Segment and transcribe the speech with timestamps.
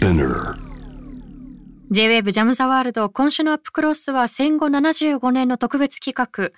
[0.00, 0.56] Spinner.
[1.90, 6.52] J-WAVE ジャムザワールド今週のアップクロスは戦後75年の特別企画。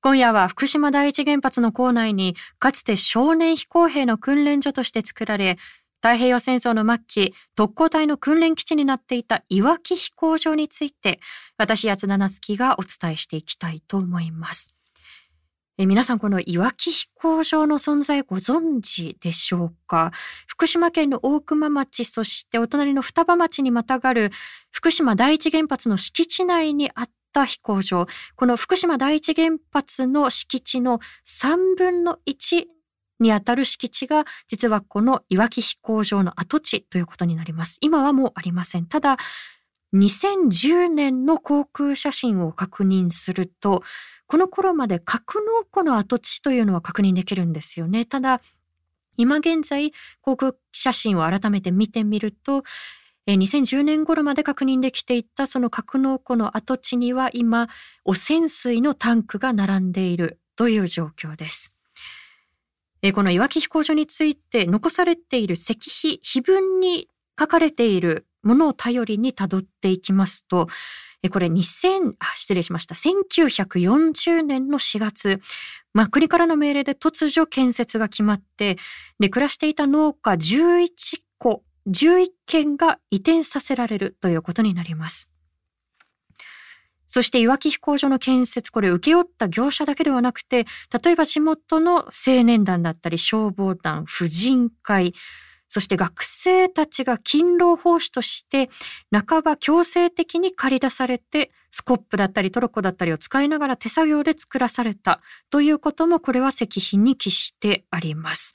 [0.00, 5.58] 今夜は福島第一原発の構内にかつて少年飛行兵の訓練所として作られ
[6.00, 11.20] 太平洋戦争の末期特攻隊の訓練基地になっていたいわき飛行場について
[11.58, 14.72] 私八田夏樹がお伝えしていきたいと思います。
[15.82, 20.12] え皆さんこのいわき飛行場の存在ご存知でしょうか？
[20.46, 24.30] 福島県の大熊町そしてお隣の双葉町にまたがる
[24.70, 28.06] 福島第一原発の敷地内にあった飛行場。
[28.36, 32.66] この福島第一原発の敷地の3分の1
[33.18, 37.78] にあたる敷地が実はこのいわき飛行場の跡地ということになります。
[37.80, 38.86] 今はもうありません。
[38.86, 39.16] ただ
[39.94, 43.82] 2010年の航空写真を確認すると
[44.32, 48.06] この頃まで格納庫の跡地というのは確認できるんですよね。
[48.06, 48.40] ただ
[49.18, 52.62] 今現在航空写真を改めて見てみると
[53.26, 57.68] 2010年頃まで確認できていたその格納庫の跡地には今
[58.06, 61.74] 汚染水のタンクが並んでいるという状況です。
[63.12, 67.06] このいわき飛行場について残されている石碑碑文に
[67.38, 70.68] 書かれているものを頼りにたどっていきますと
[71.30, 75.40] これ2000失礼しました1940年の4月、
[75.94, 78.76] ま、国からの命令で突如建設が決まって
[79.20, 80.88] で暮らしていた農家11
[81.40, 85.28] 戸11軒が移転させられるということになります。
[87.08, 90.64] そしていわき飛行場の建設、これ請け負った業者だけではなくて、
[91.04, 95.12] 例えば地元の青年団だったり消防団、婦人会、
[95.72, 98.68] そして学生たちが勤労奉仕として、
[99.10, 108.52] 半ば強制的に借り出されて、スコップだったりトロッコだったりを使いながら手作業で作らされたということも、これは石碑に記してあります。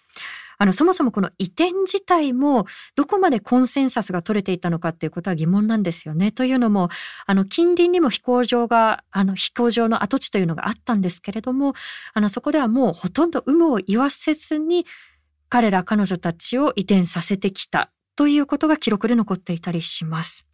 [0.59, 6.31] あのそもそもこの移転自体もどこまでコンセンサスが取れていたのかっていうことは疑問なんですよね。
[6.31, 6.89] というのも
[7.25, 11.73] あの近隣にも飛行場があの飛行場の跡地というのがあったんですけれども
[12.13, 14.85] あのそこではもうほとんど有無を言わせずに
[15.49, 17.91] 彼ら彼女たちを移転させてきた。
[18.17, 20.47] ということが記録で残っていたりします。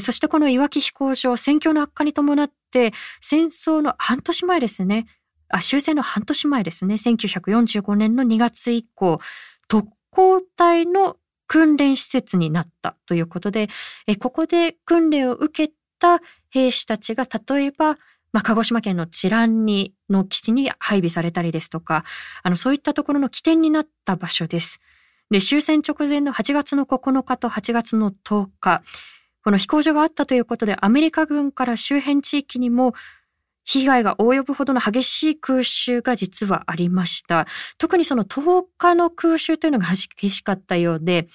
[0.00, 5.06] そしてこのいわき飛行場戦況の悪化に伴って戦争の半年前ですね。
[5.48, 6.94] あ終戦の半年前ですね。
[6.94, 9.20] 1945年の2月以降
[9.68, 11.16] 特攻隊の
[11.46, 12.96] 訓練施設になった。
[13.06, 13.68] ということで
[14.18, 17.98] ここで訓練を受けた兵士たちが例えば
[18.32, 22.04] まあ、鹿児島県の治蘭にの基地に配備されたりですとか
[22.42, 24.80] あのそういったところの起点になった場所です。
[25.30, 28.82] で終戦直前の8月の9日と8月の10日
[29.42, 32.94] この飛行場があったということでアメリカ軍から周辺地域にも
[33.66, 37.46] 被害が及ぶほどの激しい空襲が実はありました。
[37.78, 41.26] 特にその10日の空襲というのが激しかったようで、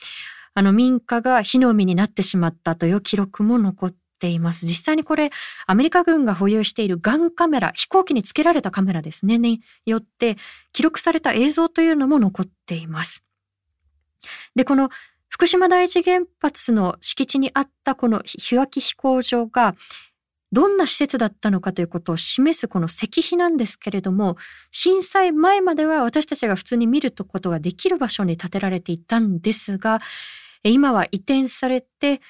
[0.54, 4.68] あの民家が火の海になってしまったという記録も残っています。
[4.68, 5.32] 実際にこれ、
[5.66, 10.38] アメリカ軍が保有しているガンカメラ、飛行機につけられたカメラですね、によって
[10.72, 13.26] 記録された映像というのも残っています。
[14.56, 14.90] で、この
[15.28, 19.76] 福島第一原発の敷地にあったこの日脇飛行場が
[20.52, 24.36] どんな施設だったのかということを示すこの石碑なんですけれども
[24.72, 30.02] 震災前までは私たちが普通に見ることができる場所に建てられていたんですが
[30.64, 32.22] 今は移転されて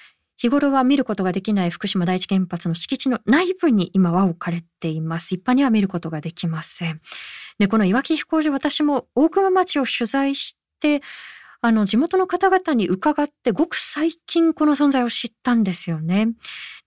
[0.42, 7.00] 日頃は見ることができない福島第一原発の敷地の内部に今は置かれています一般には見ることができません
[7.60, 11.00] でこのいわき飛行場私も大熊町を取材して
[11.60, 16.30] あの地元の方々に伺ってごく最近この存在を知ったんですよね。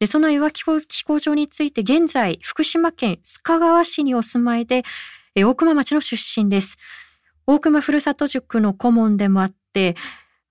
[0.01, 4.83] でその岩木飛行場について現在福島県須賀川市にお住まいで
[5.33, 6.77] 大熊町の出身です。
[7.47, 9.95] 大熊ふるさと塾の顧問でもあって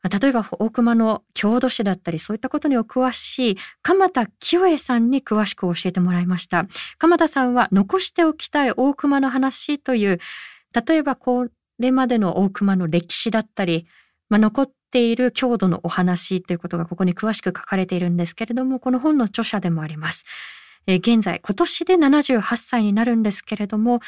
[0.08, 6.66] 例えば大熊の郷土史だったりそういったことにお詳しい鎌田清江さんに詳しく教えてもらいました
[6.98, 10.18] 鎌田さんは残しておきたい大熊の話という
[10.86, 11.48] 例えばこ
[11.78, 13.86] れまでの大熊の歴史だったり
[14.30, 20.24] まあ、残っている郷土のお話ということがここに詳しく書かれているんですけれどもこの本の著者でもあります。
[20.86, 24.00] 現在今年で78歳になるんですけれども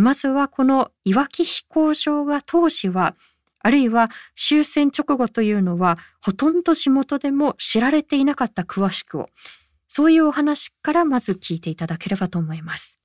[0.00, 3.16] まずはこのいわき飛行場が当時は
[3.62, 9.26] あるいは終戦直後というのはほとんど地元でも知られていなかった詳しくを。
[9.88, 12.98] そういうお話からまず聞いていただければと思います。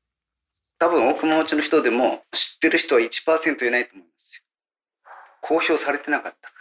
[0.80, 4.44] 多分大熊町の人でも知ってる人は1%いないと思いますよ。
[5.42, 6.52] 公表されてなかった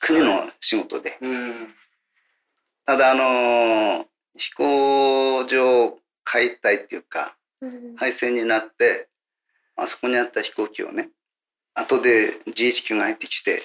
[0.00, 1.74] 国の仕事で、うん、
[2.84, 4.06] ただあの
[4.36, 9.08] 飛行場解体っていうか、うん、廃線になって
[9.76, 11.10] あそこにあった飛行機をね
[11.74, 13.62] 後で GHQ が入ってきて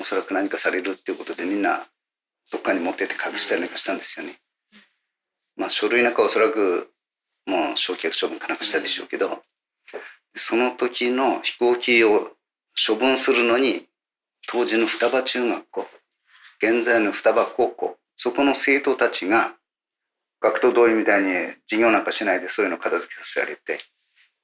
[0.00, 1.86] おそらく何かされるっていうことでみんな
[2.50, 4.36] どっかに持ってって隠したりなんかしたんですよね。
[5.56, 6.90] まあ書類なんかおそらく
[7.46, 9.42] もう焼却処分かなんかしたでしょうけど、
[10.34, 12.30] その時の飛行機を
[12.86, 13.86] 処分するのに
[14.48, 15.86] 当時の双葉中学校
[16.62, 19.54] 現在の双葉高校そこの生徒たちが
[20.40, 21.32] 学徒同意みたいに
[21.68, 23.78] 授業なんかしないでそういうの片付けさせられて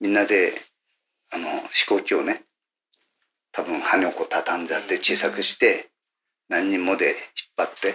[0.01, 0.55] みんなで
[1.33, 2.43] あの飛行機をね
[3.57, 5.89] 多分羽をこう畳んじゃって小さくして
[6.51, 7.15] 何人もで引っ
[7.57, 7.89] 張って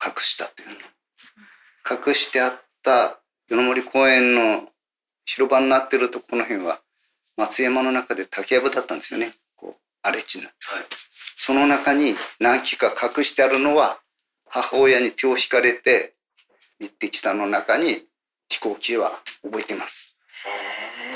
[0.00, 0.68] 隠したという。
[2.08, 3.20] 隠してあった
[3.50, 4.68] 与野森公園の
[5.24, 6.78] 広場になってるとこの辺は
[7.36, 9.32] 松山の中で竹やぶだったんですよね。
[9.56, 10.52] こう荒れ地な、はい、
[11.34, 13.98] その中に何機か隠してあるのは
[14.46, 16.12] 母親に手を引かれて
[16.78, 18.04] 行ってきたの中に
[18.48, 19.10] 飛行機は
[19.42, 20.16] 覚えてます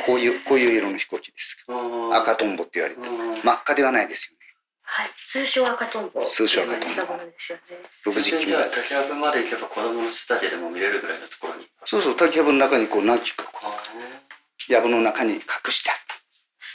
[0.06, 1.66] こういうこういう色の飛行機です。
[2.12, 3.00] 赤とんぼって言われて
[3.42, 4.46] 真っ赤ではないですよね。
[4.88, 6.20] はい、通称赤とんぼ。
[6.22, 7.24] 通称赤とんぼ。
[7.24, 7.82] ですよね。
[8.04, 11.66] 六時級竹やぶまで行けば子供の人たちでも見れるぐらいのところに。
[11.84, 16.16] そうそう、竹やぶの中にこう何機かこう、やぶの中に隠してあった。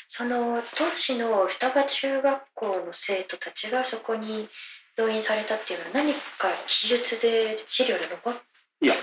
[0.10, 4.50] その当時の双葉中学校の生徒たちがそこに
[4.98, 8.42] 動員されたっていうのは何か記述で資料で残って
[8.82, 8.96] いや、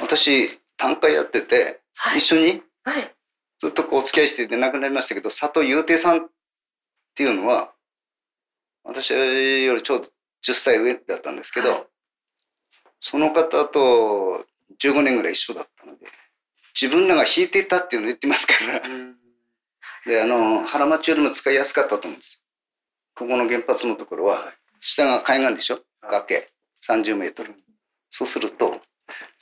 [0.00, 3.15] 私、短歌やってて、はい、一緒に、はい、
[3.58, 6.28] ずっとこうお付き合いしてて亡くなりましたけど、佐藤雄亭さんっ
[7.14, 7.72] ていうのは、
[8.84, 10.08] 私よりちょうど
[10.46, 11.86] 10歳上だったんですけど、はい、
[13.00, 14.44] その方と
[14.82, 16.06] 15年ぐらい一緒だったので、
[16.80, 18.82] 自分らが弾いてたっていうのを言ってますから、
[20.06, 22.42] で、あの、原町よりも使いやすかったと思うんです。
[23.16, 25.80] ここの原発のところは、下が海岸でしょ？
[26.02, 26.46] 崖、
[26.86, 27.54] 30メートル。
[28.10, 28.80] そうすると、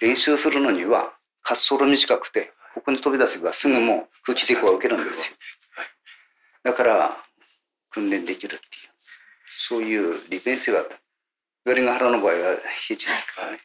[0.00, 5.36] 練習するのには滑走路短くて、ここに飛び出せばすぐもう空気抵抗が受けるんですよ。
[6.64, 7.16] だから、
[7.90, 8.90] 訓練できるっていう、
[9.46, 10.98] そういう利便性があった。
[11.64, 12.56] 上ヶ原の場合は
[12.86, 13.52] 平地ですからね。
[13.52, 13.60] はい。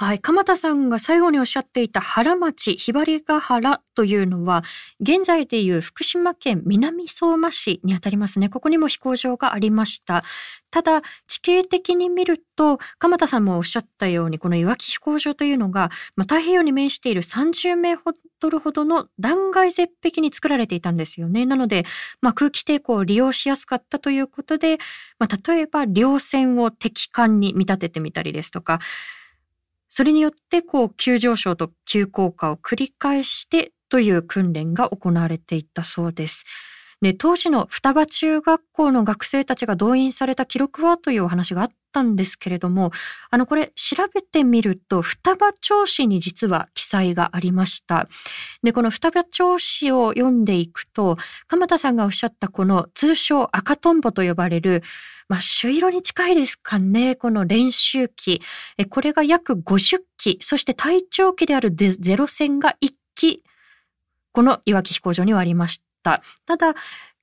[0.00, 4.62] はい鎌田さんが最後におっしゃっていた原町、ひばりが原というのは、
[5.00, 8.48] 現在でいう福島県南相馬市にあたりますね。
[8.48, 10.22] ここにも飛行場がありました。
[10.70, 17.98] ただ、地形的に見ると、鎌田さんもおっしゃったように、この岩木飛行場というのが、まあ、太平洋に面している30メー
[18.38, 21.44] トルほどの断崖絶壁に作られていたんですよね。
[21.44, 21.82] なので、
[22.20, 24.78] まあ、空気抵抗を利用しやすかったということで、
[25.18, 28.78] まあ、例えば、稜線を敵艦に見立ててみたりですとか、
[29.88, 36.44] それによってこう急上昇と急降下を繰り返してという訓練が行われていったそうです。
[37.00, 42.90] で当時の双葉中学校の学生たちが動員された記録はというお話があったんですけれども
[43.30, 48.08] あのこれ調べてみると双葉町史に実は記載がありました
[48.62, 51.16] でこの双葉町史を読んでいくと
[51.46, 54.82] 鎌田さんがおっしゃったこの通称赤とんぼと呼ばれる
[55.28, 57.14] まあ、朱色に近いですかね。
[57.14, 58.40] この練習機。
[58.88, 63.44] これが約50機、そして隊長機であるゼロ戦が1機、
[64.32, 66.22] この岩木飛行場にはありましたた。
[66.56, 66.74] だ、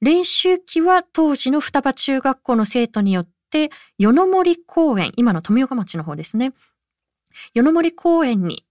[0.02, 6.54] 練習機は当時の双葉中学校の生徒によって、与野森公園、今の富岡町の方ですね。
[7.54, 8.66] 与野森公園に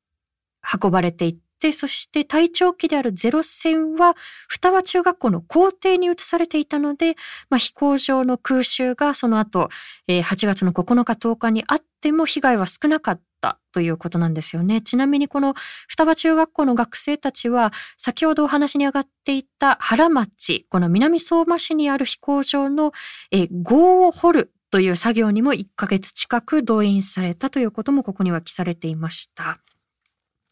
[0.83, 4.17] 運ばれていっで、そして隊長機であるゼロ戦は、
[4.49, 7.17] 双葉中学校の校庭に移されていたので、
[7.49, 9.71] まあ、飛行場の空襲がその後、
[10.07, 14.81] えー、8月の9日10日にあっても被害は少なかったたということなんですよね。
[14.81, 15.55] ちなみにこの
[15.87, 22.93] 双葉中学校の学生たちは、先ほどお話に上がっていた原町、この南相馬市にある飛行場の、
[23.31, 29.59] えー、壕を掘るという作業にも1ヶ月近く動員されたということもここには記されていました。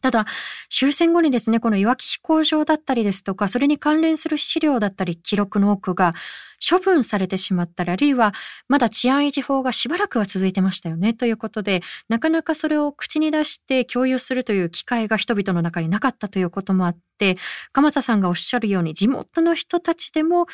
[0.03, 0.25] ただ、
[0.69, 6.13] 終戦後にですね、このいわき飛行場だったりですとか、それに関連する資料だったり記録の多くが
[6.59, 8.33] 処分されてしまったり、あるいは
[8.67, 17.37] まだ治安維持法がしばらくは続いてましたよね、ということで、なかなかそれを口に出して共有するという機会が人々の中になかったということもあって、
[17.71, 20.47] 鎌田さんがおっしゃるように、地元の人たちでも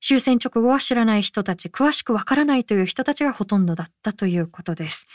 [0.00, 5.08] 終戦直後は知らない人たち、詳しくわからないという人たちがほとんどだったということです。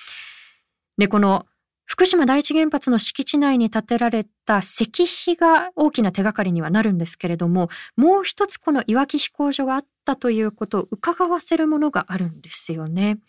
[0.98, 1.46] で、この
[1.88, 13.20] 福島第一原発の敷地内に建てられた石碑が大きな手がかりにはなるんですけれども、もう一つこのいわき飛行場があったということを伺わせるものがあるんですよね。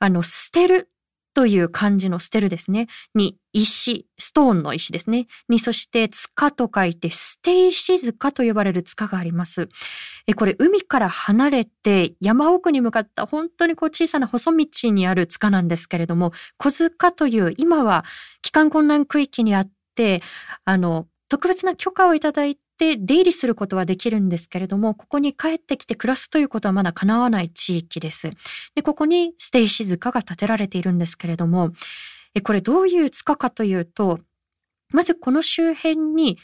[0.00, 0.90] あの、捨てる
[1.34, 2.88] という漢字の捨てるですね。
[3.14, 5.26] に、石、ストーンの石ですね。
[5.48, 9.68] に、そして、塚と書いて、捨て石塚と呼ばれる塚があります。
[10.26, 18.04] え、これ、海から離れて、山奥に向かった本当にこう小さな細道にある塚なんですけれども、小塚という、今は
[18.42, 20.22] 帰還困難区域にあって、
[20.64, 28.30] あの、特別な許可をいただいて、って出入りすることはできるんですけれども、ここに帰ってきて暮らすということはまだ叶わない地域です。
[28.74, 31.72] で、ここにステイ静かが建てられているんですけれども、
[32.42, 34.20] これどういう塚かというと、
[34.92, 36.38] まずこの周辺に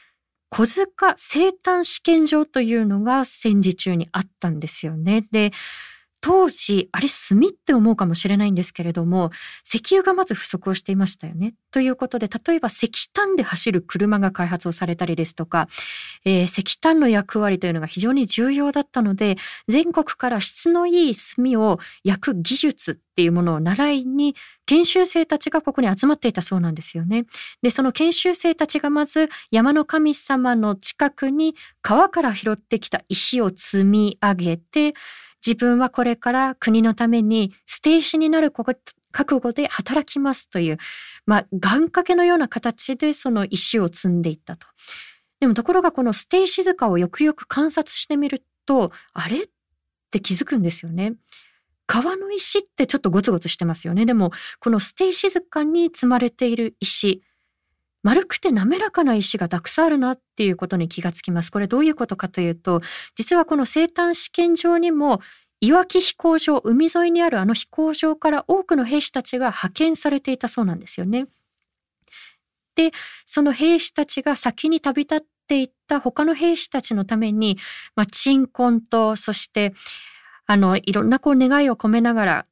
[0.51, 5.23] 小塚生誕試験場というのが戦時中にあったんですよね。
[5.33, 5.53] で、
[6.21, 9.31] 当時、あれ炭って思うかもしれないんですけれども、
[9.65, 11.55] 石油がまず不足をしていましたよね。
[11.71, 15.69] ということで、例えば石炭で走る車が開発をされたりですとか、
[16.25, 19.37] えー、石炭の役割というのが非常に重要だったので、
[19.69, 24.35] 全国から質のいい炭を焼く技術っていうものを習いに、
[24.67, 27.27] 研修生たちがここに集まっていたそうなんですよね。
[27.63, 34.95] で、その研修生たちがまず山の神様の近くに川から拾ってきた石を積み上げて、
[35.47, 38.77] 自分はこれから国のために捨て石になる覚
[39.13, 40.79] 悟で働きますという、
[41.25, 44.67] まあ、願掛けのような形でその石を積んでいったと。
[45.41, 49.49] でもところがこの捨て石塚をよくよく観察してみると、あれっ
[50.11, 51.15] て気づくんですよね。
[51.87, 54.07] 川の石ってちょっとゴツゴツしてますよね。
[54.07, 57.23] でも、この捨て石塚に積まれている石、
[58.03, 61.51] 丸くて滑らかな石がたくさんあるなっていうことに気がつきます。
[61.51, 62.81] これどういうことかというと、
[63.17, 65.21] 実はこの生誕試験場にも
[65.61, 71.27] 岩木飛行場、海沿いにあるあの飛行場から多くの兵士たちが派遣されていたそうなんですよね。
[72.75, 72.93] で、
[73.25, 77.57] その兵士たちが先に旅立っていった他の兵士たちのために、
[77.95, 79.73] まあ、鎮魂と、そして、
[80.47, 82.47] あの、いろんなこう願いを込めながら、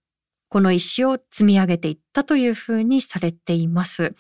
[0.49, 4.15] この石を積み上げていったというふうにされています。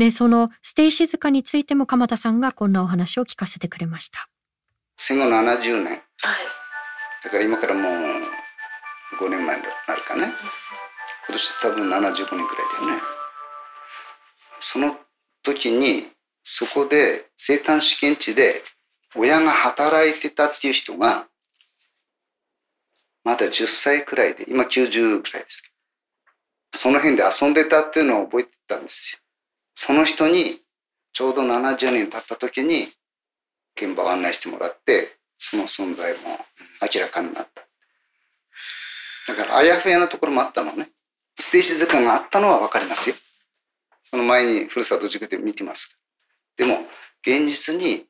[0.00, 4.30] で、そのステイ静かについても鎌田さんがこんなお話を聞かせてくれました。
[4.96, 5.92] 戦後70年。
[5.92, 6.02] はい。
[7.22, 7.92] だから今からもう
[9.18, 10.32] 5年前になるかね。
[11.28, 12.46] 今年多分75年くらい
[12.86, 13.02] だよね。
[14.58, 14.96] その
[15.42, 16.08] 時に
[16.42, 18.62] そこで生誕試験地で
[19.14, 21.26] 親が働いてたっていう人が
[23.22, 25.68] まだ10歳くらいで今90くらいですけ
[26.72, 29.19] どその辺で遊んでたっていうのを覚えてたんですよ。
[29.74, 30.60] その人に
[31.12, 32.88] ちょうど70年経った時に
[33.76, 36.38] 現場を案内してもらってその存在も
[36.82, 37.62] 明らかになった。
[39.32, 40.90] だからあやふやなところもあったのね。
[41.38, 43.16] ステージ図鑑があったのは分かりますよ。
[44.02, 45.98] その前にふるさと塾で見てます。
[46.56, 46.78] でも
[47.22, 48.06] 現実に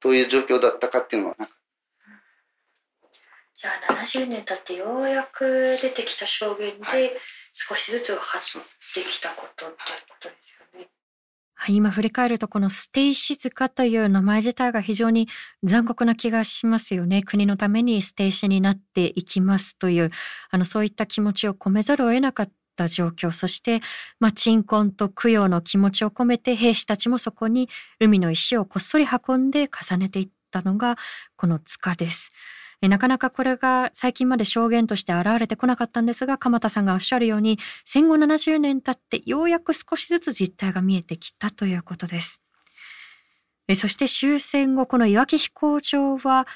[0.00, 1.54] どういう状況だったかっていうのはなんか
[3.56, 7.16] じゃあ70年経ってようやく出てきた証言で
[7.52, 9.76] 少しずつ分かってきたことって
[10.08, 10.51] ことです
[11.68, 15.28] 今振り返るとこのステイ静かという名前自体が非常に
[15.62, 17.22] 残酷な気がしますよね。
[17.22, 20.10] 国のためにステイシになっていきますという、
[20.50, 23.80] あのそういった気持ちを込めざるを得なかった状況、そして、
[24.18, 27.68] まあ、鎮魂と供養の気持ちを込めて兵士たちもそこに
[28.00, 30.96] 海の石をこっそり運んで重ねていったのが
[31.36, 32.30] この塚です。
[32.88, 42.42] なかなかこれが最近まで証言として現れてこなかったんですが、鎌田さんがおっしゃるように、戦後70年経ってようやく少しずつ実態が見えてきたということです。
[43.74, 46.46] そして終戦後、この岩木飛行場は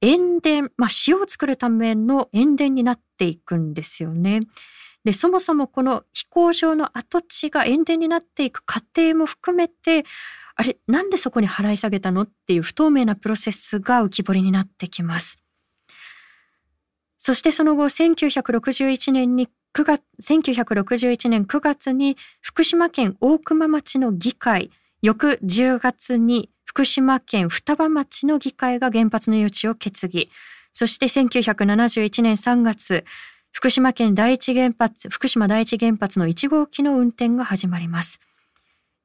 [0.00, 4.40] 塩田、まあ、塩を作るための塩田になっていくんですよね。
[5.04, 10.04] で、そもそもこの飛行場の跡地が塩田になっていく過程も含めて、
[10.54, 15.41] あれ、なんでそこに払い下げたのっていう不透明なプロセスが浮き彫りになってきます。
[17.24, 30.30] そしてその後1961年に9月1961年9月に福島県大熊町の議会翌10月に福島県双葉町の議会が原発の誘致を決議。
[30.72, 33.04] そして1971年3月
[33.52, 38.18] 福島県第一原発福島第一原発の1号機の運転が始まります。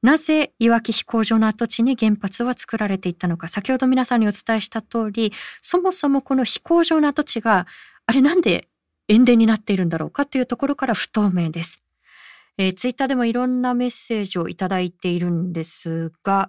[0.02, 3.46] なぜいわき飛行場の跡地に原発は作られていったのか。
[3.46, 5.32] 先ほど皆さんにお伝えした通り
[5.62, 7.68] そもそもこの飛行場の跡地が
[8.08, 8.68] あれなんで
[9.08, 11.84] 塩田になっているんだろうかというところから不透明です。
[12.56, 16.48] えー、ツイッターでもいろんなメッセージをいただいているんですが、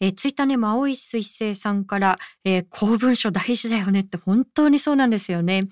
[0.00, 5.68] えー、ツイッターネーム青い彗星さんから、えー、公文書大事だよねって本当にそうなんですよね。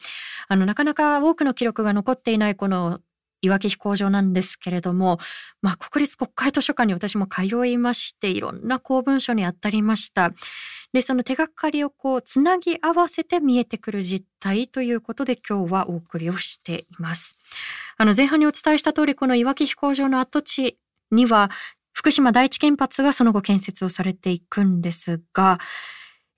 [0.49, 3.01] あの、なかなか多くの記録が残っていないこの
[3.43, 5.19] 岩木飛行場なんですけれども、
[5.61, 10.33] まあ、国立国会図書館に私も通いまして、いろんな公文書にあたりました。
[10.93, 17.37] で、その手がかりをこう、つなぎ合わせて見えてくる実態ということで今日はお送りをしています。
[17.99, 20.79] あの、前半にお伝えした通り、この岩木飛行場の跡地
[21.11, 21.51] には、
[21.93, 25.59] 福島第一原発がその後建設をされていくんですが、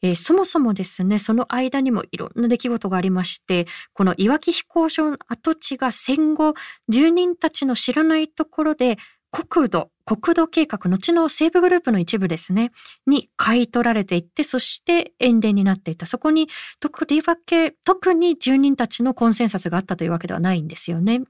[0.04, 6.52] えー、そもそもですね、その間にもいろんな出来事がありまして、このいわき飛行場の跡地が戦後、
[6.90, 8.98] 住人たちの知らないところで
[9.30, 12.70] 国土、国土計画、後の西部グループの一部ですね、
[13.06, 16.04] に買い取られていって、そして塩田になっていた。
[16.04, 21.22] そこに特りわけ、特に住人たちのコンセンサスがあったというわけではないんですよね。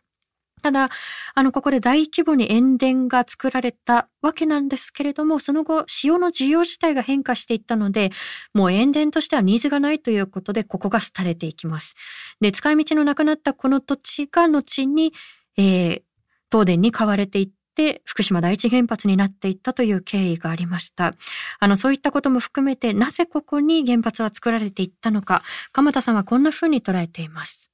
[0.65, 0.89] ただ、
[1.35, 8.13] あの、ここで大規模に塩田が作られたわけなんですけれども、その後、塩の需要自体が変化していったので、
[8.55, 11.97] もう塩田としてはニーズがないということで、ここが廃れていきます。
[12.41, 15.13] で、使い道のなくなったこの土地が後に、
[15.59, 16.03] えー、
[16.51, 21.13] 東電に買われていって、福島第一原発になっていったという経緯がありました。
[21.61, 25.43] あの、そういったことも含めて、なぜここに原発は作られていったのか、
[25.73, 27.71] 鎌田さんはこんなふうに捉えています。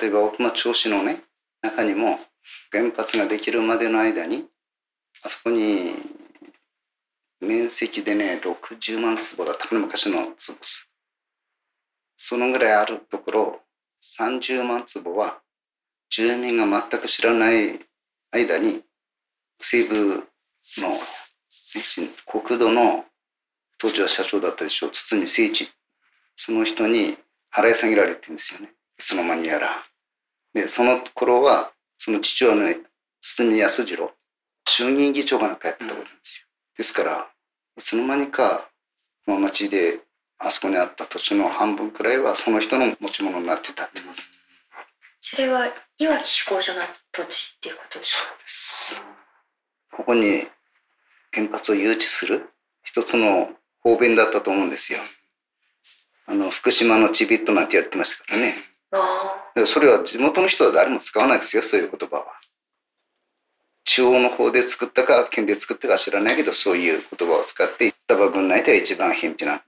[0.00, 1.27] 例えば、大熊調子のね、
[1.62, 2.18] 中にも
[2.70, 4.46] 原発ができるまでの間に
[5.22, 5.92] あそこに
[7.40, 10.88] 面積でね60万坪だったかな昔の坪数。
[12.16, 13.60] そのぐらいあるところ
[14.02, 15.40] 30万坪は
[16.10, 17.78] 住民が全く知らない
[18.32, 18.82] 間に
[19.60, 20.24] 西部
[20.78, 20.94] の
[22.26, 23.04] 国土の
[23.78, 25.70] 当時は社長だったでしょう堤誠一。
[26.34, 27.16] その人に
[27.54, 28.68] 払い下げられてるんですよね。
[28.98, 29.82] いつの間にやら。
[30.54, 32.78] で、その頃は、その父親の、ね、
[33.20, 34.12] 堤康次郎、
[34.68, 36.46] 衆議院議長がなんかやってたことなんですよ。
[36.76, 37.28] ですから、
[37.76, 38.68] いつの間にか、
[39.26, 40.00] この町で、
[40.40, 44.30] あそこにあった土地の半分くらいはその人の持ち物になってたってことです。
[45.20, 45.66] それは
[45.98, 48.22] いわき飛行場の土地っていうことですか？
[48.22, 49.04] そうです。
[49.90, 50.46] ここに
[51.32, 52.48] 原発を誘致する
[52.84, 53.50] 一つの
[53.80, 55.00] 方便だったと思うんですよ。
[56.26, 58.54] あの、福島のちびっとなんて言われてましたからね。
[59.66, 62.26] それは地元の人は誰も使わないですよそういう言葉は。
[63.84, 69.62] 中央の方で作ったか県で作ったか知らないけどそういう言葉を使って双葉郡内では一番偏僻な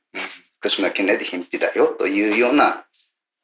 [0.59, 2.85] 福島県内で偏僻だよというような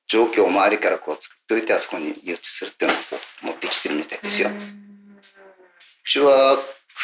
[0.07, 3.01] 状況を周りからこう作っておいてあそこに誘致するっていうのを
[3.47, 4.51] 持ってきてるみたいですよ。
[4.51, 6.59] うちは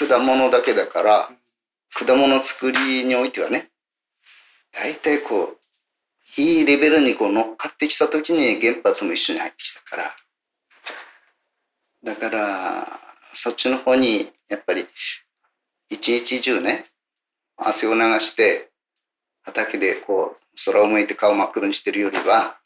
[0.09, 1.31] 果物だけだから
[1.95, 3.71] 果物作りにおいてはね
[4.73, 5.62] 大体こう
[6.39, 10.17] いいレベルにこう乗っかってきた時に原発も一緒に入ってきたから。
[12.05, 13.01] だから、
[13.35, 14.87] そっちの方にやっぱり
[15.91, 16.87] 一日中ね、
[17.57, 18.71] 汗を流して
[19.43, 22.59] 畑でこう空を向いて顔真っ黒にしてるよりは、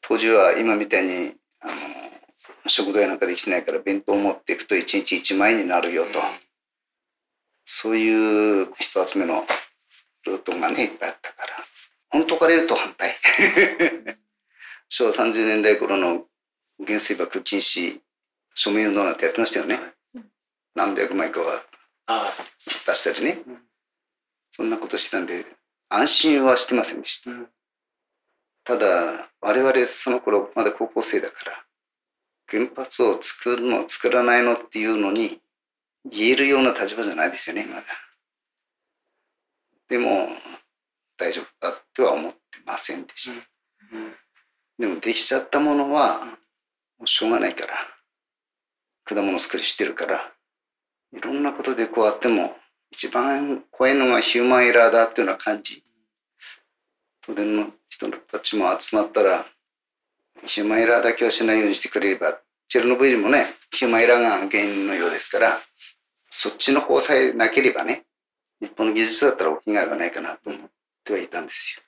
[0.00, 1.72] 当時は今みたいにあの
[2.66, 6.20] 食堂やなんかできてないから弁当を持っていくと一日一枚になるよと。
[7.64, 9.44] そういう人集めの
[10.24, 11.64] ルートがね、いっぱいあったから。
[12.10, 13.12] 本当から言うと反対。
[14.88, 16.26] 昭和30年代頃の
[16.84, 18.00] 原水爆禁止
[18.54, 19.80] 署名運動なんてやってましたよね。
[20.74, 21.62] 何百枚かは
[22.08, 22.32] 出
[22.68, 23.42] したしね。
[24.50, 25.44] そんなことしたんで、
[25.88, 27.30] 安心はしてませんでした。
[28.64, 31.64] ただ、我々その頃まだ高校生だから、
[32.48, 35.40] 原発を作るの、作らないのっていうのに
[36.04, 37.84] 言えるような立場じゃないですよね、まだ。
[39.88, 40.28] でも、
[41.16, 43.46] 大丈夫だっては思ってませんでした、
[44.78, 47.74] でもできちゃったものはもうしょうがないから
[49.04, 50.32] 果物作りしてるから
[51.12, 52.56] いろんなことでこうあっても
[52.92, 55.82] 一番怖いのがヒューマンエラーだっていうような感じ。
[57.22, 59.44] 東電の人たちも集まったら
[60.46, 65.58] ヒューマンエラーだけはしないようにしてくれればチェルノブイリもねヒューマンエラーが原因のようですから
[66.30, 68.04] そっちの方さえなければね
[68.60, 70.60] 日本の技術だったら被害はないかなと思っ
[71.04, 71.87] てはいたんですよ。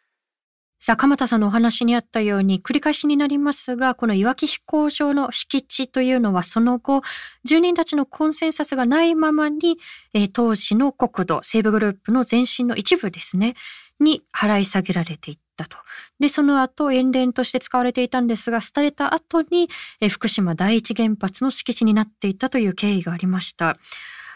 [0.83, 7.03] さあ、鎌田さんのお話にあったように、繰り返しになりますが、このいわき飛行場の敷地というのは、その後、
[7.45, 9.77] 住人たちのコンセンサスがないままに、
[10.14, 13.57] えー、当時の国土、西部グループの前身の一部ですね、
[14.01, 15.77] に払い下げられていったと。
[16.19, 19.69] で、その後、塩田として使われていたんですが、廃れた後に、
[20.01, 23.77] えー、福島第一原発の敷地になっていたという経緯がありました。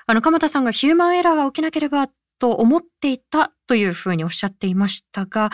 [0.07, 2.11] あの、鎌田さんがヒューマンエラーが起きなければ
[2.45, 5.49] と思っていたというふうにおっしゃっていましたが、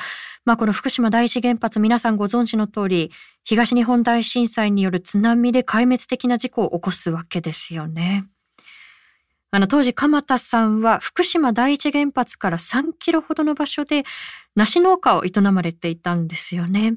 [0.44, 3.12] まあ、この福島第一原発皆さんご存知の通り
[3.44, 7.11] 東日本大震災による津波で壊滅的な事故を起こす。
[7.11, 7.74] わけです。
[7.74, 8.26] よね。
[9.52, 14.04] あの当時鎌田さんは福島第一原発から3キロほどの場所で
[14.54, 16.94] 梨農家を営まれていたんですよね。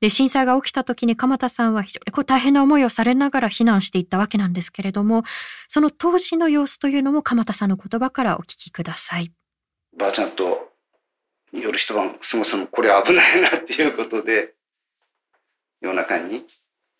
[0.00, 5.22] で震災が起きた時に鎌田さんは非常にこう大変な思いをされながら避難していったわけなんですけれども
[5.68, 9.32] その当時の様子というのも鎌田さんの言葉からお聞きください。
[9.96, 10.72] ばあちゃんと
[11.52, 14.54] 夜一晩そもそもこれ危ないなっていうことで
[15.80, 16.44] 夜中に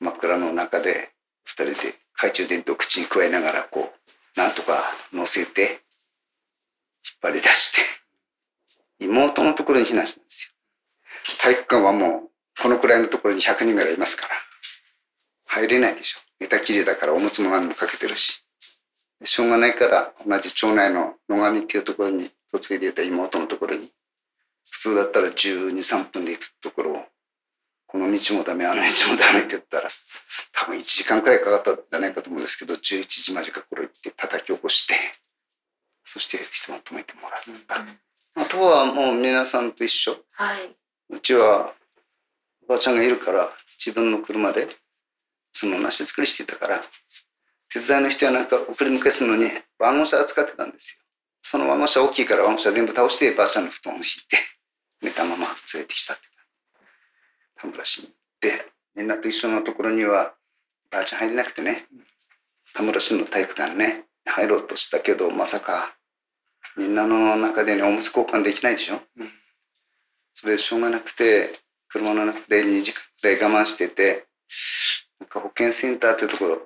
[0.00, 1.10] 真っ暗の中で
[1.46, 1.74] 2人で
[2.14, 5.78] 懐中電灯を口に加えながらこうなんとか乗せて、引っ
[7.22, 7.72] 張り出し
[8.98, 10.54] て、妹のところに避難したんですよ。
[11.42, 14.34] 体育館はもう、このくらいのところに100人ぐらいいますから、
[15.46, 16.18] 入れないでしょ。
[16.40, 18.44] 寝たきりだからおむつも何もかけてるし。
[19.22, 23.90] しょうがないから同じ町内の野上っていうところに嫁いでいた妹のところに
[24.70, 27.04] 普通だったら12、3分で行くところを
[27.94, 29.88] この道もダメあの道もダメって言ったら
[30.52, 34.94] 多分1時間くらいかかったんじゃないかと思うんですけど11時間近く頃行って叩き起こして
[36.02, 40.74] そして人が止めてもらった、うん、あとはもう皆さんと一緒、はい、
[41.08, 41.72] うちは
[42.64, 44.66] おばあちゃんがいるから自分の車で
[45.52, 46.80] その梨作りしてたから
[47.72, 49.44] 手伝いの人はなんか送り迎えするのに
[49.78, 51.04] ワゴン車扱ってたんですよ。
[51.42, 54.36] そのワゴン車大きいからワゴン車全部倒してばあちゃんの布団を敷いて
[55.00, 56.33] 寝たまま連れてきたって
[57.64, 60.34] 田村市に行ってみんなと一緒のところには
[60.90, 61.86] ばあちゃん入れなくてね
[62.74, 65.96] 田村市の体育館ね入ろうとしたけどまさか
[66.76, 69.30] みんなの中でねおむつ交換できないでしょ、うん、
[70.34, 71.52] それでしょうがなくて
[71.88, 74.26] 車の中で2時間くらい我慢してて
[75.20, 76.58] なんか保健センターというところ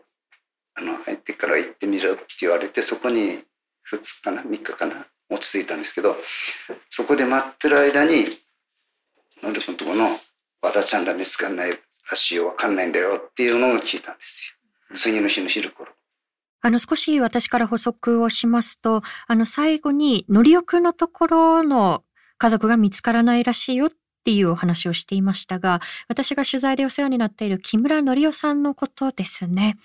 [0.75, 3.39] あの入ってから行ってみろって言われてそこに
[3.93, 6.17] 2日かな3日かな落ち着いたんですけど
[6.89, 8.27] そこで待ってる間に
[9.43, 10.09] のりくんとこの
[10.63, 12.49] 和田ちゃんら見つかんないらしいよ。
[12.49, 14.57] わかんないんだよっていうのを聞いたんです
[14.91, 14.97] よ。
[14.97, 15.93] 次の日の昼頃。
[16.61, 22.03] あの少し私から補足をしますとあの最後にのりおくんのところの
[22.37, 23.91] 家族が見つからないらしいよっ
[24.29, 29.79] ていうお話をしていましたが私が取材でお世話になっている木村則夫さんのことですね。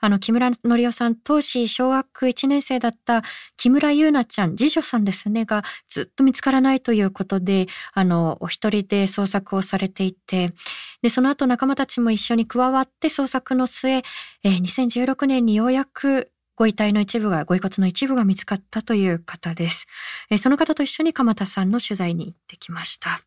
[0.00, 3.22] あの、木村則夫さん、当時小学1年生だった
[3.56, 10.54] 木村優奈ちゃん、次女さんですね、がずっと見つからないということで、あの、お一人で捜索をされていて、
[11.02, 19.86] で、その後仲間たちも一緒に加わって捜索の末、えー、2016年にようやくご遺体の一部が、ご遺骨の一部が見つかったという方です。
[20.30, 23.20] えー、その方と一緒に鎌田さんの取材に行ってきました。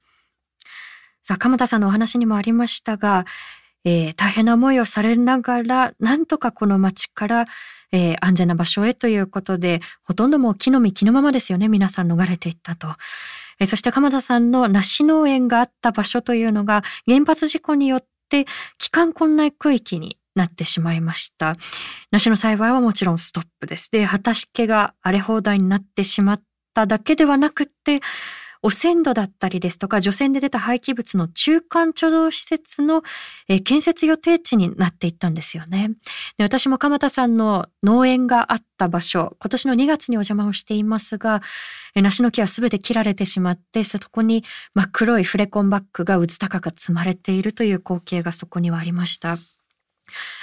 [1.26, 3.26] さあ、鎌田さんのお話にもありましたが、
[3.84, 7.46] えー、大変な思いをされながら、なんとかこの町から、
[7.92, 12.90] えー、安全な場所へということで、ほとんどもう木の実木のままですよね、皆さん逃れていったと。
[13.60, 18.46] えー、そして鎌田さんの梨農園があった場所というのが、原発事故によって
[18.78, 21.56] 帰還困難区域になってしまいました。
[22.12, 23.90] 梨の栽培はもちろんストップです。
[23.90, 26.42] で、畑が荒れ放題になってしまっ
[26.76, 28.02] ただけではなくて、
[28.66, 33.04] 汚染土だったりですとか、除染で出た廃棄物の中間貯蔵施設の、
[33.48, 35.92] えー、建設予定地になっていったんですよね。
[36.40, 41.44] で私も鎌田さんの農園があった場所、今年の2月にお邪魔をしていますが、
[41.94, 49.38] えー、梨の木は全て切られてしまって、そこに真っ黒いフレコンバッグがうず高く積まれているという光景がそこにはありました。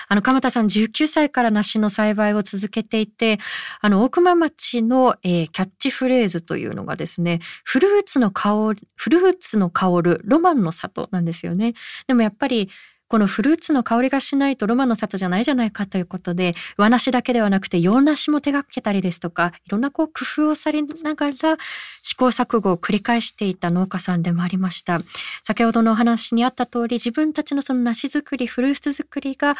[0.08, 3.38] あの、鎌田さん19歳から梨の栽培を続けていて、
[3.80, 11.74] あの、大熊町の、えー、キャッチフレーズというのがですね、フルーツの香る、フルーツの香るロマンの里なんですよね。
[12.06, 12.68] でもやっぱり
[13.12, 21.58] このフルーツの香りがしないとロマンの里じゃないじゃないかということで、和梨だけではなくて洋梨も手がけたりですとか、いろんなこう工夫をされながら
[22.02, 25.02] 試行錯誤を繰り返していた農家さんでもありました。
[25.42, 29.58] 先ほどのお話にあった通り、自分たちのその梨作り、フルーツ作りが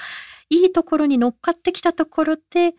[0.49, 2.73] いいところに乗っかってきたところで、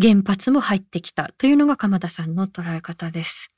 [0.00, 3.53] 原発も入ってきたというのが鎌田さんの捉え方です。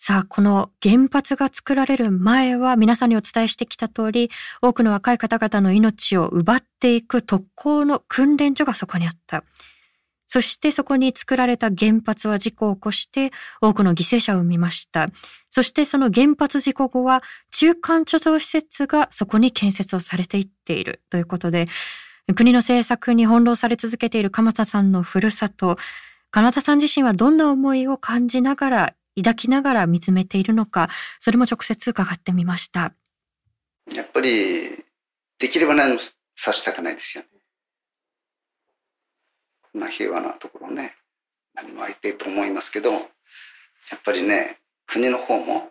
[0.00, 4.30] さあ、この原発が作られる前は皆さんにお伝えしてきた通り、
[4.62, 9.42] 多くの若い方々の命を奪っていく特攻の訓練所がそこにあった。
[10.28, 15.08] そしてそこに作られた原発は事故を起こして多くの犠牲者を生みました。
[15.50, 21.66] そしてその原発事故後は中間貯蔵施設がそこに建設をされていっているということで、
[22.36, 25.76] 国の政策に翻弄され続けている鎌田さんのふるさと、
[26.30, 30.88] 鎌田さん自身はどんな思いを感じながら抱きながら見つめているのか
[31.20, 32.94] それも直接伺ってみました。
[33.92, 34.84] やっぱり
[35.38, 36.00] できれば何も
[36.34, 37.28] さしたくないですよね。
[39.72, 40.94] こんな平和なところね。
[41.54, 42.98] 何も相手と思いますけどや
[43.96, 45.70] っぱりね国の方も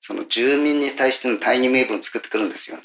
[0.00, 2.82] その住民に対しての大義名分を作ってくるんですよね。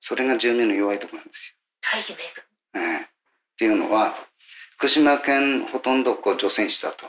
[0.00, 1.56] それが住民の弱いところなんですよ。
[1.80, 2.10] 大義
[2.74, 4.14] 名分、ね、っていうのは
[4.76, 7.06] 福島県ほとんどこう除染したと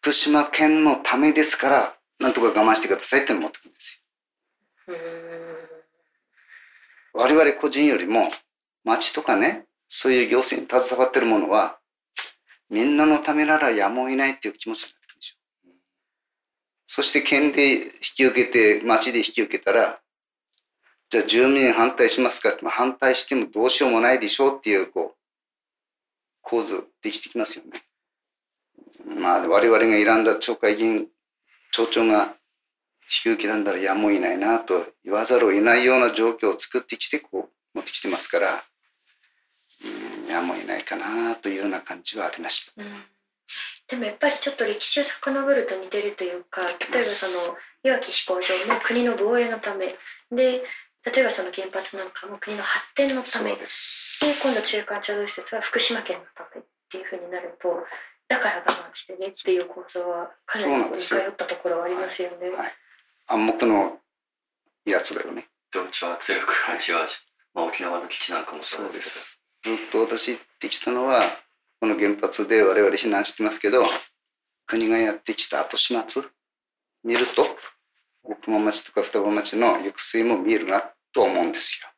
[0.00, 4.04] 福島県のためですから、なんとか我慢してくださいって思ってくるんです
[4.86, 4.94] よ。
[7.14, 8.30] 我々個人よりも、
[8.84, 11.78] 町とかね、そういう行政に携わってるものは、
[12.70, 15.36] みんなのためならやむを得ないっていう気持ちになってくるんですよ。
[16.86, 20.00] そして県で引き受けて、町で引き受けたら、
[21.10, 25.18] じゃあ住民反対しますかって反対してもどうしようもないでしょうっていう、こう、
[26.42, 27.82] 構図できてきますよね。
[29.16, 31.08] まあ、我々が選んだ町会議員、
[31.72, 32.30] 町長が引
[33.08, 38.64] き受けたんだらやむを得ないなと言わざるを得ないような状況を作ってきて、こう、持ってきてますから、
[39.84, 42.82] うんやむを得ないかなというような感じはありました。
[42.82, 43.04] うん。
[43.88, 49.86] でもやっぱりちょっと歴史を遡ると似てるというか例えばそのいわき飛行場も国の防衛のため。
[50.30, 50.62] で
[51.04, 53.52] 例えばその原発なんかも国の発展のため。
[53.52, 57.68] で今度中間貯蔵施設は福島県のためっていうふうになると
[58.28, 62.50] だから我慢してねっていう構造はかなり似通ったところはありますよね。
[62.50, 62.74] はい、
[63.26, 63.98] 暗黙の
[64.84, 65.48] やつだよね。
[65.72, 69.76] 同調圧力が違うし、まあ、沖縄の基地なんかもそうですけど。
[69.76, 71.22] ずっと私言ってきたのは
[71.80, 73.82] この原発で我々避難してますけど
[74.66, 76.22] 国がやってきた後始末？
[77.04, 77.44] 見ると？
[78.22, 81.88] 大熊町とか双葉町の行く末も見えるなと思うんですよ。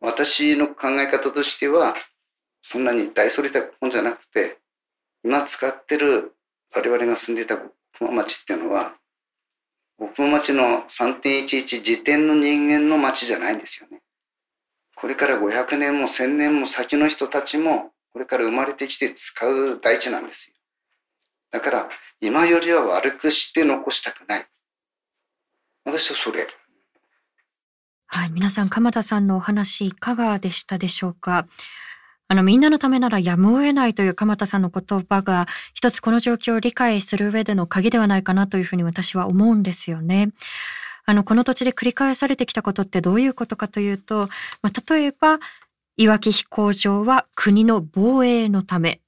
[0.00, 1.94] 私の考え方としては
[2.60, 4.58] そんなに大それたもんじゃなくて
[5.26, 6.36] 今使ってる
[6.72, 7.60] 我々が住んでいた大
[7.98, 8.94] 熊町っていうのは
[9.98, 14.02] 大熊町の3.11時点の人間の町じゃないんですよね。
[14.94, 20.54] これから500年も1000年も先の人たちもこれから生まれてきて使う大地なんですよ。
[21.50, 21.88] だから
[22.20, 24.46] 今よりは悪くして残したくない。
[25.84, 26.46] 私はそれ。
[28.06, 31.48] はい、皆さん鎌田さんのお話いかがでしたでしょうか？
[32.28, 40.30] あのみんなのためならやむを得ないという鎌田さんの言葉が一つこの状況を理解する上での鍵ではないかなというふうに私は思うんですよね。
[41.04, 44.28] あのこの土地で繰り返されてきたことってどういうことかというと、
[44.60, 45.38] まあ、例えば
[45.96, 49.00] いわき飛行場は国の防衛のため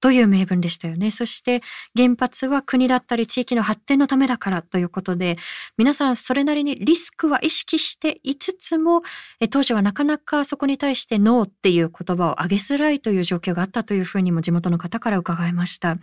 [0.00, 1.10] という名分でしたよね。
[1.10, 1.62] そして
[1.96, 5.36] 原発は国だったり地域の発展のためだからということで、
[5.76, 9.02] 皆さんそれなりにリスクは意識していつつも、
[9.50, 15.96] 当時はなかなかそこに対してノーっていう言葉を上げづらいという状況があったというふうにも地元の方から伺いました。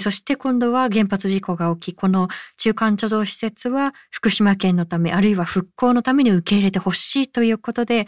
[0.00, 8.06] そして今度は原発事故が起き、この中間貯蔵施設は福島県のため、あるいは復興のために受け入れてほしいということで、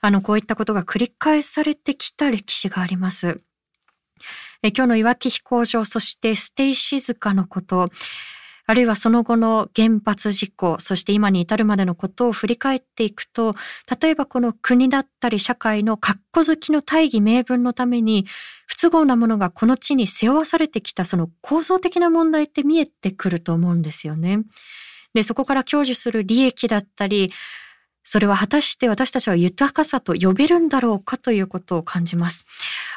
[0.00, 3.38] あの、こういったことが繰り返されてきた歴史があります。
[4.62, 7.90] え今日のいわき飛行場、そしてステイ静かのこと、
[8.68, 13.54] あるいはその後の原発事故、そして今に至るまでのことを振り返っていくと、
[14.00, 18.26] 例えばこの国だったり社会の格好好きの大義名分のために、
[18.66, 24.42] 不都合なものがこの地に背負わされてきたその構造的な問題って見えてくると思うんですよね。
[25.14, 27.32] で、そこから享受する利益だったり、
[28.08, 32.46] それは果たして私たちは豊かさと呼べるんだろうかということを感じます。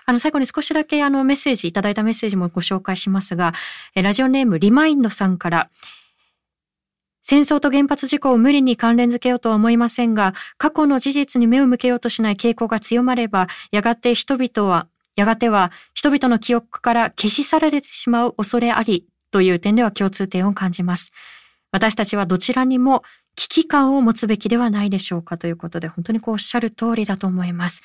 [0.06, 3.54] あの、最後に少しだけあのメッセージ、いただいたメッセージもご紹介しますが、
[3.95, 5.72] ラジオネームリマインドさんから、
[7.24, 21.12] 戦争と原発事故を無理に関連づけようとは思いませんが、過去の事実に目を向けようとしない傾向が強まれば、やがて人々は、やがては人々の記憶から消し去られてしまう恐れありという点では共通点を感じます。
[21.72, 23.04] 私たちはどちらにも
[23.36, 27.84] 危機感を持つべきではないでしょうかということで、本当にこうおっしゃる通りだと思います。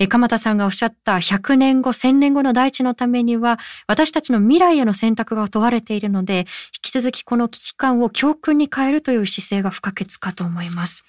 [0.00, 6.44] え鎌田さんがおっしゃった100年後、1000年後の大地のためには、私たちの未来への選択が問われているので、引
[6.82, 11.04] き続きこの危機感を教訓に変えるという姿勢が不可欠かと思います。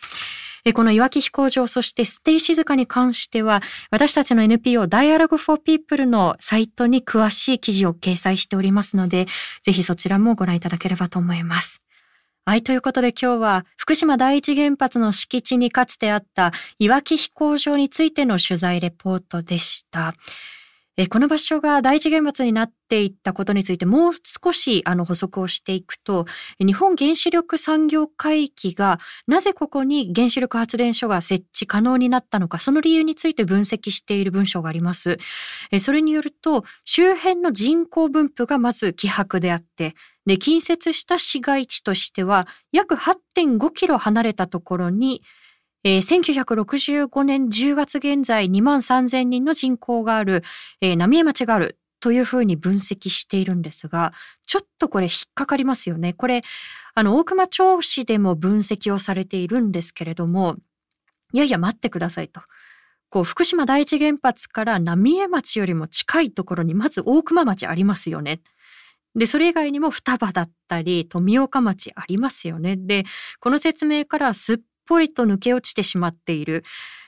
[0.66, 9.28] えこのいわき飛行場、そしてステイ静かに関しては、私たちの NPO Dialogue for People のサイトに詳しい記事を掲載しておりますので、
[9.62, 11.84] ぜひそちらもご覧いただければと思います。
[12.46, 20.14] はい、ということで今日は福島第一原発の敷地にかつてあったいわき飛行場についての取材レポートでした。
[21.02, 26.26] えこの場所が第一原発になっていったことについてもう少しあの補足をしていくと
[26.60, 35.16] 日本原子力産業会議がなぜここに原子力発電所が設置可能になったのかその理由について分析している文章があります。
[35.72, 39.96] えそれによると周辺の人口分布がまず希薄であって
[40.30, 45.24] で、近接した市街地としては、約8.5キロ離れたところに、
[45.84, 50.44] えー、1965年10月現在2万3000人の人口がある、
[50.82, 54.14] えー、浪江町があるというふうに分析しているんですが、
[54.46, 56.14] ちょっとこれ引っかかりますよね。
[56.14, 56.44] これ、
[56.94, 60.58] あの、大熊町市でも分析をされているんですけれども、
[61.34, 62.42] いやいや待ってくださいと。
[63.10, 68.42] こう、福島第一原発から浪江町よりも近いところにまず大熊町ありますよね。
[69.20, 72.78] で、それ以外にも双葉だったり、富岡町ありますよね。
[72.78, 73.04] で、
[73.42, 76.64] この説明からすっぽりと抜け落ちてしまっている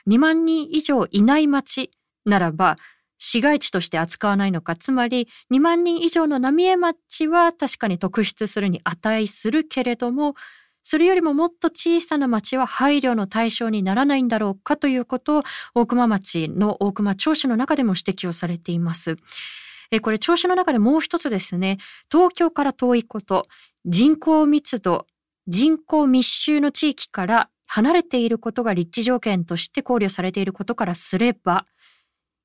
[0.06, 1.90] 2万人以上いない町
[2.26, 2.76] ならば、
[3.16, 10.34] 市街地として扱わないのか、つまり2万人以上の浪江町は確かに特筆するに値するけれども、
[10.82, 15.42] それよりももっと小さな町は配慮の対象にならないんだろうかということを
[15.74, 19.16] 大熊町の大熊町市の中でも指摘をされています。
[19.92, 21.76] えこれ調子の中でもう一つですね、
[22.10, 23.46] 東京から遠いこと、
[23.84, 25.06] 人口密度、
[25.46, 31.66] 人口密集の地域から離れていることが立地条件として考慮されていることからすれば、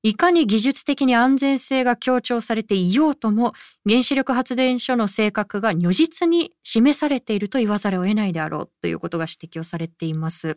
[0.04, 3.52] いかに技術的に安全性が強調されていようとも
[3.88, 10.54] 原子力発電所の性格が如実に示されていると言わざるを得ないであろうということが指摘をされています。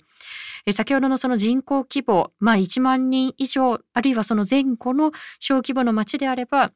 [0.67, 6.71] え先ほどのその人口規模、まあ1万人以上あるいはその前後の小規模の町であれば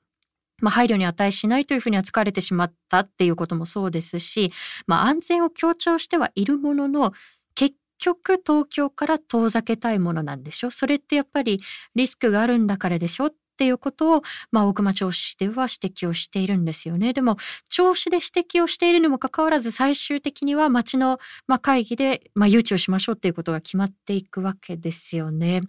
[0.62, 4.52] まあ、配慮に値しないというふうに扱われてしまったっていうこともそうですし、
[4.88, 7.14] まあ、安全を強調してはいるものの
[7.56, 11.62] 結局東京から遠ざけたいものなんでしょそれってやっぱり
[11.96, 17.14] リスクがあるんだからでしょっていうことを、まあ、大熊町市では指摘をしているんですよね。
[17.14, 17.38] でも、
[17.70, 25.62] 町市で指摘をしているにもかかわらず、最終的には町の、まあ、会議で、まあ、誘致をしましょうっていうことが決まっていくわけですよね。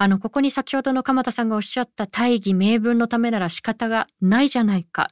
[0.00, 5.08] あの、ここに先ほどの鎌田さんがおっしゃった大義名分のためなら仕方がないじゃないか。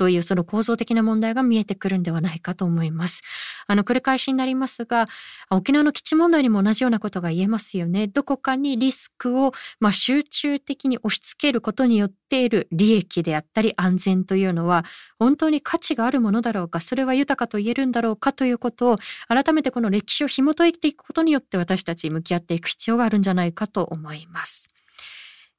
[0.00, 3.20] というその構造的な問題が見えてくるんではないかと思います。
[3.66, 5.08] あの繰り返しになりますが
[5.50, 8.06] 沖縄の基地問題にも同じようなことが言えますよね。
[8.06, 14.86] どこかにリスクを、まあ、集中的に押し付けることによっている利益であったり安全というのは
[15.18, 18.96] 本当に価値があるものだろうかそれは豊かと言えるんだろうかということを
[19.28, 24.70] 改めてこの歴史を紐解いていくことによって私たち向き合っていく必要があるんじゃないかと思います。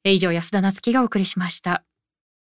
[0.04, 1.84] 以上安田夏樹がお送りしました。